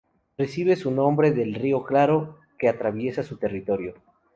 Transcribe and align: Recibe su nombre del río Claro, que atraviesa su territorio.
Recibe 0.35 0.75
su 0.77 0.89
nombre 0.89 1.29
del 1.31 1.53
río 1.53 1.83
Claro, 1.83 2.39
que 2.57 2.67
atraviesa 2.67 3.21
su 3.21 3.37
territorio. 3.37 3.93